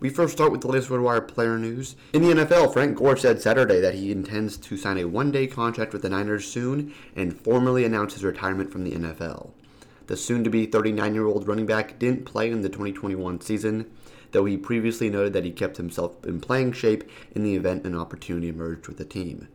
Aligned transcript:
We 0.00 0.08
first 0.08 0.32
start 0.32 0.50
with 0.50 0.62
the 0.62 0.68
latest 0.68 0.88
RotoWire 0.88 1.28
player 1.28 1.58
news. 1.58 1.94
In 2.14 2.22
the 2.22 2.32
NFL, 2.32 2.72
Frank 2.72 2.96
Gore 2.96 3.18
said 3.18 3.42
Saturday 3.42 3.80
that 3.80 3.96
he 3.96 4.10
intends 4.10 4.56
to 4.56 4.78
sign 4.78 4.96
a 4.96 5.04
one-day 5.04 5.46
contract 5.46 5.92
with 5.92 6.00
the 6.00 6.08
Niners 6.08 6.50
soon 6.50 6.94
and 7.14 7.38
formally 7.38 7.84
announce 7.84 8.14
his 8.14 8.24
retirement 8.24 8.72
from 8.72 8.84
the 8.84 8.92
NFL. 8.92 9.50
The 10.06 10.16
soon-to-be 10.16 10.68
39-year-old 10.68 11.46
running 11.46 11.66
back 11.66 11.98
didn't 11.98 12.24
play 12.24 12.50
in 12.50 12.62
the 12.62 12.70
2021 12.70 13.42
season, 13.42 13.90
though 14.32 14.46
he 14.46 14.56
previously 14.56 15.10
noted 15.10 15.34
that 15.34 15.44
he 15.44 15.50
kept 15.50 15.76
himself 15.76 16.24
in 16.24 16.40
playing 16.40 16.72
shape 16.72 17.04
in 17.32 17.44
the 17.44 17.54
event 17.54 17.84
an 17.84 17.94
opportunity 17.94 18.48
emerged 18.48 18.88
with 18.88 18.96
the 18.96 19.04
team. 19.04 19.48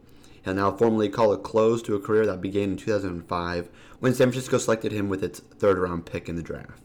He'll 0.43 0.53
now 0.53 0.71
formally 0.71 1.09
call 1.09 1.33
a 1.33 1.39
close 1.39 1.81
to 1.81 1.95
a 1.95 1.99
career 1.99 2.27
that 2.27 2.39
began 2.39 2.73
in 2.73 2.77
2005 2.77 3.67
when 3.99 4.13
San 4.13 4.27
Francisco 4.27 4.59
selected 4.59 4.91
him 4.91 5.09
with 5.09 5.23
its 5.23 5.39
third 5.39 5.79
round 5.79 6.05
pick 6.05 6.29
in 6.29 6.35
the 6.35 6.43
draft. 6.43 6.84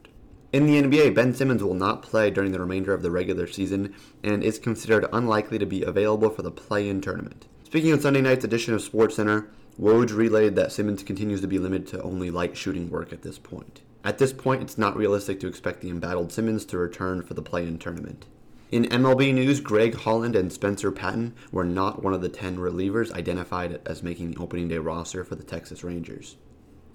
In 0.52 0.66
the 0.66 0.82
NBA, 0.82 1.14
Ben 1.14 1.32
Simmons 1.32 1.62
will 1.62 1.74
not 1.74 2.02
play 2.02 2.28
during 2.28 2.50
the 2.50 2.58
remainder 2.58 2.92
of 2.92 3.02
the 3.02 3.10
regular 3.12 3.46
season 3.46 3.94
and 4.24 4.42
is 4.42 4.58
considered 4.58 5.06
unlikely 5.12 5.60
to 5.60 5.66
be 5.66 5.84
available 5.84 6.28
for 6.28 6.42
the 6.42 6.50
play 6.50 6.88
in 6.88 7.00
tournament. 7.00 7.46
Speaking 7.62 7.92
on 7.92 8.00
Sunday 8.00 8.20
night's 8.20 8.44
edition 8.44 8.74
of 8.74 8.80
SportsCenter, 8.80 9.46
Woj 9.80 10.12
relayed 10.12 10.56
that 10.56 10.72
Simmons 10.72 11.04
continues 11.04 11.40
to 11.42 11.46
be 11.46 11.60
limited 11.60 11.86
to 11.88 12.02
only 12.02 12.32
light 12.32 12.56
shooting 12.56 12.90
work 12.90 13.12
at 13.12 13.22
this 13.22 13.38
point. 13.38 13.82
At 14.02 14.18
this 14.18 14.32
point, 14.32 14.60
it's 14.60 14.76
not 14.76 14.96
realistic 14.96 15.38
to 15.38 15.46
expect 15.46 15.82
the 15.82 15.90
embattled 15.90 16.32
Simmons 16.32 16.64
to 16.64 16.78
return 16.78 17.22
for 17.22 17.34
the 17.34 17.42
play 17.42 17.64
in 17.64 17.78
tournament. 17.78 18.26
In 18.72 18.86
MLB 18.86 19.32
news, 19.32 19.60
Greg 19.60 19.94
Holland 19.94 20.34
and 20.34 20.52
Spencer 20.52 20.90
Patton 20.90 21.32
were 21.52 21.64
not 21.64 22.02
one 22.02 22.12
of 22.12 22.22
the 22.22 22.28
10 22.28 22.56
relievers 22.56 23.12
identified 23.12 23.80
as 23.86 24.02
making 24.02 24.32
the 24.32 24.40
opening 24.40 24.66
day 24.66 24.78
roster 24.78 25.22
for 25.22 25.36
the 25.36 25.44
Texas 25.44 25.84
Rangers. 25.84 26.34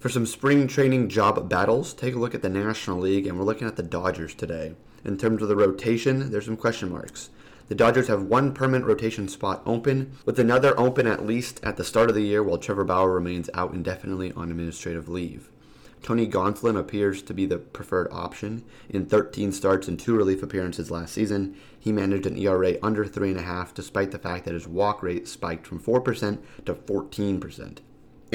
For 0.05 0.09
some 0.09 0.27
spring 0.27 0.67
training 0.67 1.09
job 1.09 1.49
battles, 1.49 1.91
take 1.91 2.13
a 2.13 2.19
look 2.19 2.35
at 2.35 2.43
the 2.43 2.47
National 2.47 2.99
League, 2.99 3.25
and 3.25 3.39
we're 3.39 3.43
looking 3.43 3.67
at 3.67 3.75
the 3.75 3.81
Dodgers 3.81 4.35
today. 4.35 4.75
In 5.03 5.17
terms 5.17 5.41
of 5.41 5.47
the 5.47 5.55
rotation, 5.55 6.29
there's 6.29 6.45
some 6.45 6.57
question 6.57 6.91
marks. 6.91 7.31
The 7.69 7.73
Dodgers 7.73 8.07
have 8.07 8.21
one 8.21 8.53
permanent 8.53 8.85
rotation 8.85 9.27
spot 9.27 9.63
open, 9.65 10.15
with 10.23 10.37
another 10.37 10.79
open 10.79 11.07
at 11.07 11.25
least 11.25 11.59
at 11.63 11.77
the 11.77 11.83
start 11.83 12.09
of 12.09 12.15
the 12.15 12.21
year 12.21 12.43
while 12.43 12.59
Trevor 12.59 12.83
Bauer 12.83 13.15
remains 13.15 13.49
out 13.55 13.73
indefinitely 13.73 14.31
on 14.33 14.51
administrative 14.51 15.09
leave. 15.09 15.49
Tony 16.03 16.27
Gonsolin 16.27 16.77
appears 16.77 17.23
to 17.23 17.33
be 17.33 17.47
the 17.47 17.57
preferred 17.57 18.07
option. 18.11 18.63
In 18.87 19.07
13 19.07 19.51
starts 19.51 19.87
and 19.87 19.99
two 19.99 20.15
relief 20.15 20.43
appearances 20.43 20.91
last 20.91 21.15
season, 21.15 21.55
he 21.79 21.91
managed 21.91 22.27
an 22.27 22.37
ERA 22.37 22.75
under 22.83 23.05
3.5 23.05 23.73
despite 23.73 24.11
the 24.11 24.19
fact 24.19 24.45
that 24.45 24.53
his 24.53 24.67
walk 24.67 25.01
rate 25.01 25.27
spiked 25.27 25.65
from 25.65 25.79
4% 25.79 26.37
to 26.67 26.75
14%. 26.75 27.79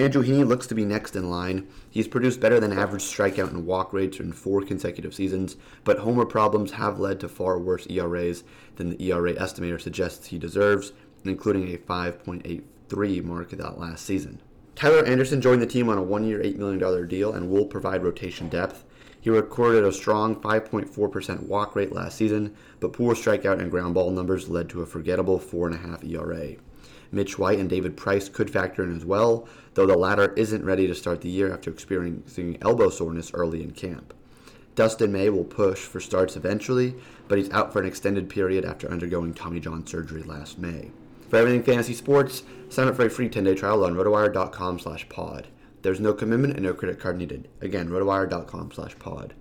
Andrew 0.01 0.25
Heaney 0.25 0.47
looks 0.47 0.67
to 0.69 0.75
be 0.75 0.87
next 0.87 1.15
in 1.15 1.29
line. 1.29 1.69
He's 1.91 2.09
produced 2.09 2.41
better 2.41 2.59
than 2.59 2.73
average 2.73 3.03
strikeout 3.03 3.51
and 3.51 3.67
walk 3.67 3.93
rates 3.93 4.19
in 4.19 4.33
four 4.33 4.63
consecutive 4.63 5.15
seasons, 5.15 5.57
but 5.85 5.99
homer 5.99 6.25
problems 6.25 6.73
have 6.73 6.99
led 6.99 7.21
to 7.21 7.29
far 7.29 7.59
worse 7.59 7.87
ERAs 7.91 8.43
than 8.77 8.89
the 8.89 9.11
ERA 9.11 9.35
estimator 9.35 9.79
suggests 9.79 10.29
he 10.29 10.39
deserves, 10.39 10.93
including 11.25 11.69
a 11.69 11.77
5.83 11.77 13.25
mark 13.25 13.51
that 13.51 13.79
last 13.79 14.07
season. 14.07 14.41
Tyler 14.75 15.05
Anderson 15.05 15.43
joined 15.43 15.61
the 15.61 15.67
team 15.67 15.91
on 15.91 15.99
a 15.99 16.03
one 16.03 16.25
year, 16.25 16.39
$8 16.39 16.57
million 16.57 17.07
deal 17.07 17.35
and 17.35 17.51
will 17.51 17.67
provide 17.67 18.03
rotation 18.03 18.49
depth. 18.49 18.85
He 19.21 19.29
recorded 19.29 19.85
a 19.85 19.93
strong 19.93 20.35
5.4% 20.37 21.43
walk 21.43 21.77
rate 21.77 21.93
last 21.93 22.17
season, 22.17 22.57
but 22.81 22.95
poor 22.95 23.15
strikeout 23.15 23.61
and 23.61 23.71
ground 23.71 23.93
ball 23.93 24.11
numbers 24.11 24.49
led 24.49 24.71
to 24.71 24.81
a 24.81 24.87
forgettable 24.87 25.39
4.5 25.39 26.11
ERA. 26.11 26.57
Mitch 27.13 27.39
White 27.39 27.59
and 27.59 27.69
David 27.69 27.97
Price 27.97 28.29
could 28.29 28.51
factor 28.51 28.83
in 28.83 28.95
as 28.97 29.05
well, 29.05 29.49
though 29.75 29.87
the 29.87 29.97
latter 29.97 30.33
isn't 30.35 30.65
ready 30.65 30.87
to 30.87 30.95
start 30.95 31.21
the 31.21 31.29
year 31.29 31.53
after 31.53 31.71
experiencing 31.71 32.59
elbow 32.63 32.91
soreness 32.91 33.33
early 33.35 33.63
in 33.63 33.73
camp. 33.73 34.15
Dustin 34.75 35.13
May 35.13 35.29
will 35.29 35.45
push 35.45 35.81
for 35.81 36.01
starts 36.01 36.37
eventually, 36.37 36.95
but 37.29 37.39
he's 37.39 37.51
out 37.51 37.73
for 37.73 37.81
an 37.81 37.87
extended 37.87 38.29
period 38.29 38.65
after 38.65 38.91
undergoing 38.91 39.35
Tommy 39.35 39.61
John 39.61 39.87
surgery 39.87 40.23
last 40.23 40.59
May. 40.59 40.91
For 41.29 41.37
everything 41.37 41.63
fantasy 41.63 41.95
sports, 41.95 42.43
sign 42.69 42.89
up 42.89 42.97
for 42.97 43.07
a 43.07 43.11
free 43.11 43.29
10-day 43.29 43.55
trial 43.55 43.85
on 43.85 43.95
rotowire.com 43.95 44.79
slash 44.79 45.09
pod. 45.09 45.49
There's 45.83 46.01
no 46.01 46.13
commitment 46.13 46.55
and 46.55 46.63
no 46.63 46.75
credit 46.75 46.99
card 47.01 47.19
needed. 47.19 47.49
Again, 47.61 47.89
rotowire.com 47.89 48.73
slash 48.73 48.99
pod. 48.99 49.35